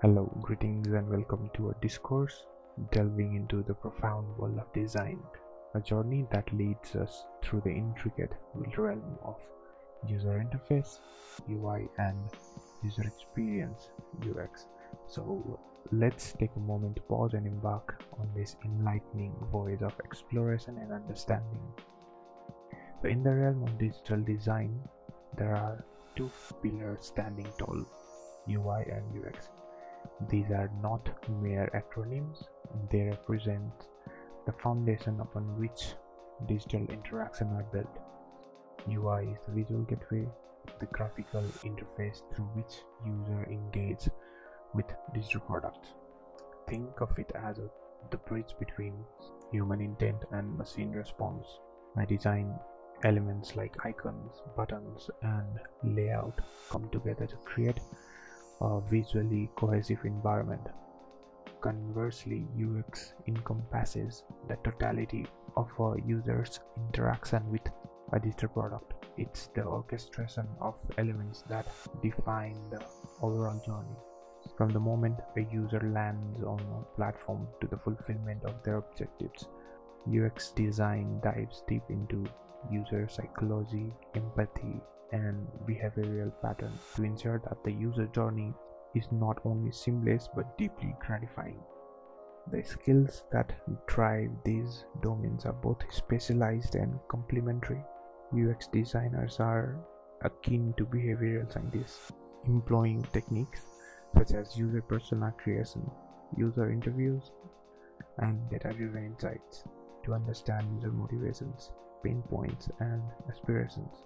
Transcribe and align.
Hello, 0.00 0.30
greetings, 0.42 0.86
and 0.86 1.08
welcome 1.08 1.50
to 1.54 1.70
a 1.70 1.74
discourse 1.82 2.44
delving 2.92 3.34
into 3.34 3.64
the 3.64 3.74
profound 3.74 4.28
world 4.38 4.56
of 4.56 4.72
design, 4.72 5.18
a 5.74 5.80
journey 5.80 6.24
that 6.30 6.54
leads 6.54 6.94
us 6.94 7.24
through 7.42 7.62
the 7.64 7.72
intricate 7.72 8.30
realm 8.54 9.18
of 9.24 9.34
user 10.06 10.38
interface, 10.38 11.00
UI, 11.50 11.88
and 11.98 12.16
user 12.84 13.02
experience 13.02 13.90
UX. 14.22 14.66
So, 15.08 15.58
let's 15.90 16.32
take 16.34 16.54
a 16.54 16.60
moment 16.60 16.94
to 16.94 17.02
pause 17.02 17.34
and 17.34 17.44
embark 17.44 18.00
on 18.20 18.30
this 18.36 18.54
enlightening 18.64 19.34
voyage 19.50 19.82
of 19.82 19.98
exploration 20.04 20.78
and 20.78 20.92
understanding. 20.92 21.72
So, 23.02 23.08
in 23.08 23.24
the 23.24 23.34
realm 23.34 23.64
of 23.64 23.76
digital 23.80 24.22
design, 24.22 24.78
there 25.36 25.56
are 25.56 25.84
two 26.14 26.30
pillars 26.62 27.06
standing 27.06 27.48
tall 27.58 27.84
UI 28.48 28.84
and 28.92 29.26
UX 29.26 29.48
these 30.30 30.50
are 30.50 30.70
not 30.82 31.08
mere 31.40 31.70
acronyms, 31.74 32.44
they 32.90 33.02
represent 33.02 33.72
the 34.46 34.52
foundation 34.52 35.20
upon 35.20 35.58
which 35.58 35.94
digital 36.46 36.86
interaction 36.88 37.48
are 37.48 37.66
built. 37.72 37.98
UI 38.90 39.32
is 39.32 39.38
the 39.46 39.52
visual 39.52 39.82
gateway, 39.82 40.26
the 40.80 40.86
graphical 40.86 41.42
interface 41.64 42.22
through 42.34 42.48
which 42.54 42.82
user 43.06 43.44
engage 43.50 44.08
with 44.74 44.86
digital 45.14 45.40
products. 45.40 45.88
Think 46.68 47.00
of 47.00 47.18
it 47.18 47.30
as 47.34 47.58
a, 47.58 47.68
the 48.10 48.18
bridge 48.18 48.54
between 48.58 48.94
human 49.50 49.80
intent 49.80 50.24
and 50.32 50.56
machine 50.56 50.92
response. 50.92 51.46
I 51.96 52.04
design 52.04 52.54
elements 53.04 53.56
like 53.56 53.76
icons, 53.84 54.42
buttons, 54.56 55.10
and 55.22 55.58
layout 55.82 56.40
come 56.70 56.88
together 56.90 57.26
to 57.26 57.36
create 57.36 57.80
a 58.60 58.80
visually 58.80 59.50
cohesive 59.56 60.04
environment. 60.04 60.68
Conversely, 61.60 62.46
UX 62.56 63.14
encompasses 63.26 64.22
the 64.48 64.56
totality 64.64 65.26
of 65.56 65.68
a 65.80 65.96
user's 66.06 66.60
interaction 66.76 67.50
with 67.50 67.62
a 68.12 68.20
digital 68.20 68.48
product. 68.48 68.94
It's 69.16 69.48
the 69.54 69.64
orchestration 69.64 70.46
of 70.60 70.76
elements 70.98 71.42
that 71.48 71.66
define 72.02 72.56
the 72.70 72.80
overall 73.20 73.60
journey. 73.66 73.96
From 74.56 74.70
the 74.70 74.80
moment 74.80 75.20
a 75.36 75.40
user 75.52 75.80
lands 75.92 76.42
on 76.42 76.60
a 76.60 76.96
platform 76.96 77.48
to 77.60 77.66
the 77.66 77.76
fulfillment 77.76 78.44
of 78.44 78.62
their 78.62 78.76
objectives, 78.76 79.48
UX 80.06 80.52
design 80.52 81.20
dives 81.22 81.62
deep 81.68 81.82
into 81.88 82.26
user 82.70 83.08
psychology, 83.08 83.92
empathy, 84.14 84.80
and 85.12 85.46
behavioral 85.66 86.32
patterns 86.42 86.80
to 86.94 87.04
ensure 87.04 87.40
that 87.44 87.62
the 87.64 87.72
user 87.72 88.06
journey 88.06 88.52
is 88.94 89.06
not 89.12 89.38
only 89.44 89.72
seamless 89.72 90.28
but 90.34 90.56
deeply 90.58 90.94
gratifying. 91.00 91.60
The 92.50 92.62
skills 92.64 93.24
that 93.32 93.52
drive 93.86 94.30
these 94.44 94.84
domains 95.02 95.44
are 95.44 95.52
both 95.52 95.82
specialized 95.90 96.74
and 96.74 96.98
complementary. 97.08 97.82
UX 98.32 98.68
designers 98.68 99.38
are 99.40 99.78
akin 100.22 100.74
to 100.78 100.86
behavioral 100.86 101.52
scientists, 101.52 102.12
employing 102.46 103.06
techniques 103.12 103.60
such 104.16 104.32
as 104.32 104.56
user 104.56 104.80
persona 104.80 105.34
creation, 105.36 105.90
user 106.36 106.70
interviews, 106.70 107.30
and 108.18 108.48
data 108.50 108.72
driven 108.72 109.04
insights 109.04 109.64
to 110.08 110.14
understand 110.14 110.66
user 110.74 110.90
motivations, 110.90 111.70
pain 112.02 112.22
points, 112.30 112.68
and 112.80 113.02
aspirations. 113.30 114.04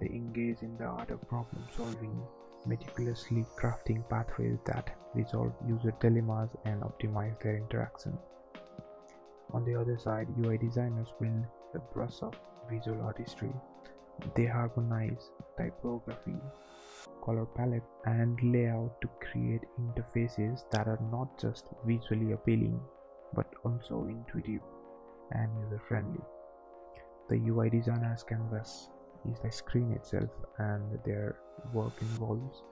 They 0.00 0.06
engage 0.06 0.62
in 0.62 0.76
the 0.78 0.84
art 0.84 1.10
of 1.10 1.28
problem 1.28 1.64
solving, 1.76 2.18
meticulously 2.66 3.44
crafting 3.58 4.08
pathways 4.08 4.58
that 4.64 4.96
resolve 5.14 5.52
user 5.68 5.92
dilemmas 6.00 6.50
and 6.64 6.82
optimize 6.82 7.38
their 7.42 7.56
interaction. 7.58 8.16
On 9.52 9.64
the 9.64 9.78
other 9.78 9.98
side, 9.98 10.28
UI 10.42 10.56
designers 10.56 11.08
wield 11.20 11.44
the 11.74 11.80
brush 11.92 12.22
of 12.22 12.34
visual 12.70 13.02
artistry. 13.02 13.52
They 14.34 14.46
harmonize 14.46 15.30
typography, 15.58 16.40
color 17.24 17.46
palette, 17.46 17.82
and 18.06 18.38
layout 18.42 19.00
to 19.02 19.08
create 19.20 19.62
interfaces 19.78 20.64
that 20.70 20.86
are 20.86 21.00
not 21.10 21.38
just 21.38 21.66
visually 21.86 22.32
appealing 22.32 22.80
but 23.34 23.46
also 23.64 24.06
intuitive 24.08 24.62
and 25.32 25.50
user 25.62 25.80
friendly. 25.88 26.20
The 27.28 27.38
UI 27.48 27.70
designer's 27.70 28.22
canvas 28.22 28.88
is 29.30 29.38
the 29.40 29.52
screen 29.52 29.92
itself 29.92 30.30
and 30.58 30.98
their 31.04 31.36
work 31.72 31.92
involves 32.00 32.62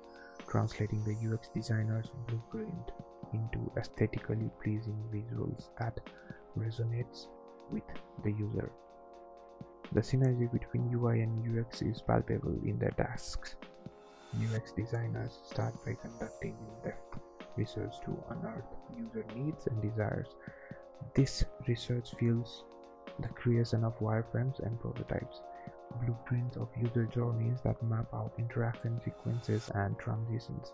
translating 0.48 1.04
the 1.04 1.34
UX 1.34 1.48
designer's 1.54 2.10
blueprint 2.26 2.90
into 3.34 3.70
aesthetically 3.76 4.50
pleasing 4.62 4.98
visuals 5.12 5.68
that 5.78 6.00
resonates 6.56 7.26
with 7.70 7.84
the 8.24 8.32
user. 8.32 8.70
The 9.92 10.00
synergy 10.00 10.50
between 10.50 10.92
UI 10.92 11.22
and 11.22 11.58
UX 11.58 11.82
is 11.82 12.02
palpable 12.02 12.58
in 12.64 12.78
their 12.78 12.90
tasks. 12.90 13.56
UX 14.36 14.72
designers 14.72 15.40
start 15.44 15.74
by 15.84 15.94
conducting 16.00 16.56
in-depth 16.60 17.27
research 17.58 18.00
to 18.04 18.24
unearth 18.30 18.64
user 18.96 19.24
needs 19.34 19.66
and 19.66 19.82
desires. 19.82 20.28
This 21.14 21.44
research 21.66 22.14
fuels 22.18 22.64
the 23.20 23.28
creation 23.28 23.84
of 23.84 23.98
wireframes 23.98 24.64
and 24.64 24.80
prototypes 24.80 25.40
blueprints 26.04 26.56
of 26.56 26.68
user 26.80 27.04
journeys 27.06 27.58
that 27.64 27.82
map 27.82 28.06
out 28.14 28.32
interaction 28.38 29.00
sequences 29.04 29.70
and 29.74 29.98
transitions. 29.98 30.72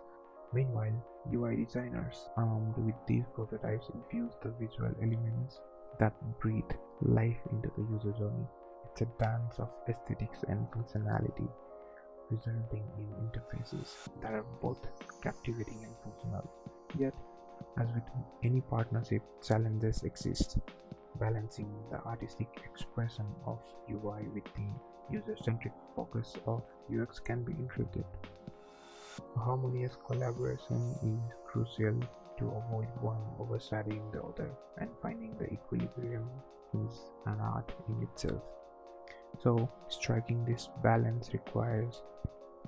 Meanwhile, 0.53 1.05
UI 1.33 1.65
designers, 1.65 2.29
armed 2.37 2.77
with 2.79 2.95
these 3.07 3.25
prototypes, 3.35 3.91
infuse 3.95 4.33
the 4.43 4.53
visual 4.61 4.93
elements 5.03 5.61
that 5.99 6.15
breathe 6.41 6.71
life 7.03 7.41
into 7.51 7.71
the 7.77 7.83
user 7.91 8.17
journey. 8.19 8.47
It's 8.91 9.03
a 9.03 9.09
dance 9.19 9.59
of 9.59 9.71
aesthetics 9.89 10.45
and 10.49 10.67
functionality, 10.71 11.49
resulting 12.31 12.85
in 12.99 13.07
interfaces 13.27 13.95
that 14.23 14.33
are 14.33 14.47
both 14.61 14.87
captivating 15.23 15.83
and 15.85 15.97
functional. 16.05 16.49
Yet, 16.99 17.15
as 17.79 17.93
with 17.93 18.05
any 18.43 18.61
partnership, 18.61 19.23
challenges 19.43 20.03
exist. 20.03 20.59
Balancing 21.19 21.73
the 21.91 22.01
artistic 22.05 22.49
expression 22.65 23.27
of 23.47 23.59
UI 23.91 24.29
with 24.35 24.45
the 24.57 24.69
user-centric 25.11 25.73
focus 25.95 26.35
of 26.47 26.63
UX 26.93 27.19
can 27.21 27.45
be 27.45 27.53
intricate. 27.53 28.07
Harmonious 29.37 29.97
collaboration 30.07 30.95
is 31.05 31.35
crucial 31.45 32.01
to 32.39 32.47
avoid 32.49 32.89
one 33.01 33.23
overshadowing 33.39 34.11
the 34.13 34.23
other 34.23 34.51
and 34.79 34.91
finding 35.01 35.37
the 35.39 35.53
equilibrium 35.53 36.29
is 36.75 37.13
an 37.27 37.39
art 37.41 37.73
in 37.89 38.03
itself. 38.03 38.43
So, 39.43 39.71
striking 39.89 40.45
this 40.45 40.69
balance 40.83 41.31
requires 41.33 42.03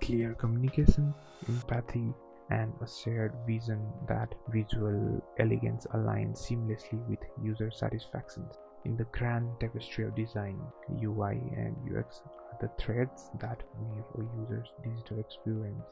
clear 0.00 0.34
communication, 0.34 1.14
empathy, 1.48 2.12
and 2.50 2.72
a 2.80 2.86
shared 2.86 3.34
vision 3.46 3.80
that 4.08 4.34
visual 4.48 5.22
elegance 5.38 5.86
aligns 5.94 6.38
seamlessly 6.38 7.04
with 7.08 7.18
user 7.42 7.70
satisfaction. 7.70 8.44
In 8.84 8.96
the 8.96 9.04
grand 9.06 9.48
tapestry 9.58 10.04
of 10.04 10.14
design, 10.14 10.60
UI 11.02 11.42
and 11.56 11.76
UX 11.90 12.22
are 12.24 12.58
the 12.60 12.70
threads 12.78 13.30
that 13.40 13.64
weave 13.80 14.04
a 14.14 14.40
user's 14.40 14.68
digital 14.84 15.18
experience. 15.18 15.84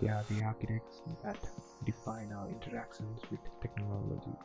They 0.00 0.08
are 0.08 0.24
the 0.28 0.44
architects 0.44 1.00
that 1.22 1.38
define 1.86 2.30
our 2.32 2.48
interactions 2.48 3.20
with 3.30 3.40
technology, 3.62 4.36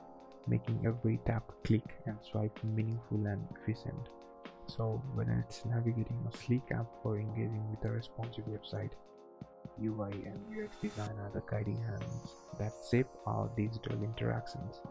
making 0.48 0.86
every 0.86 1.20
tap, 1.26 1.52
click, 1.66 1.98
and 2.06 2.18
swipe 2.32 2.58
meaningful 2.64 3.26
and 3.26 3.46
efficient. 3.56 4.10
So, 4.68 5.02
whether 5.14 5.44
it's 5.46 5.66
navigating 5.66 6.26
a 6.28 6.38
sleek 6.38 6.72
app 6.72 6.88
or 7.04 7.18
engaging 7.18 7.70
with 7.70 7.84
a 7.86 7.94
responsive 7.94 8.46
website, 8.46 8.92
UI 9.82 10.12
and 10.26 10.40
UX 10.52 10.76
design 10.82 11.16
are 11.20 11.32
the 11.34 11.44
guiding 11.50 11.82
hands 11.82 12.34
that 12.60 12.74
shape 12.90 13.08
our 13.26 13.50
digital 13.56 14.02
interactions 14.04 14.82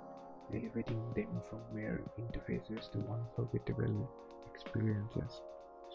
elevating 0.53 1.03
them 1.15 1.41
from 1.49 1.61
mere 1.75 2.03
interfaces 2.19 2.91
to 2.93 2.99
unforgettable 3.11 4.09
experiences. 4.53 5.41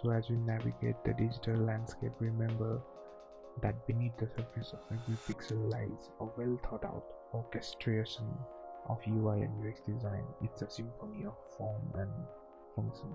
So, 0.01 0.11
as 0.11 0.29
we 0.29 0.35
navigate 0.37 1.03
the 1.05 1.13
digital 1.13 1.57
landscape, 1.57 2.11
remember 2.19 2.81
that 3.61 3.85
beneath 3.87 4.17
the 4.17 4.27
surface 4.27 4.73
of 4.73 4.79
every 4.91 5.15
pixel 5.27 5.71
lies 5.71 6.09
a 6.19 6.25
well 6.37 6.59
thought 6.63 6.85
out 6.85 7.03
orchestration 7.33 8.25
of 8.89 8.99
UI 9.07 9.41
and 9.41 9.67
UX 9.67 9.81
design. 9.81 10.23
It's 10.41 10.61
a 10.61 10.69
symphony 10.69 11.25
of 11.25 11.35
form 11.57 11.91
and 11.95 12.11
function, 12.75 13.13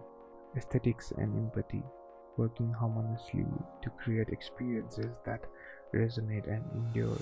aesthetics 0.56 1.12
and 1.16 1.36
empathy, 1.36 1.82
working 2.36 2.72
harmoniously 2.72 3.44
to 3.82 3.90
create 4.02 4.28
experiences 4.28 5.12
that 5.24 5.40
resonate 5.94 6.46
and 6.48 6.64
endure 6.74 7.18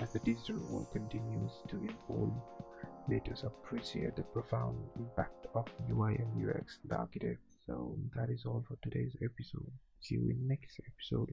as 0.00 0.12
the 0.12 0.18
digital 0.20 0.60
world 0.68 0.88
continues 0.92 1.52
to 1.68 1.76
evolve 1.88 2.32
let 3.08 3.28
us 3.32 3.42
appreciate 3.42 4.14
the 4.14 4.22
profound 4.22 4.78
impact 4.96 5.46
of 5.54 5.66
UI 5.90 6.16
and 6.16 6.48
UX, 6.48 6.78
the 6.84 6.96
architect. 6.96 7.40
So 7.66 7.96
that 8.14 8.30
is 8.30 8.44
all 8.46 8.64
for 8.68 8.76
today's 8.82 9.16
episode. 9.16 9.72
See 10.00 10.14
you 10.14 10.30
in 10.30 10.46
next 10.46 10.80
episode. 10.86 11.31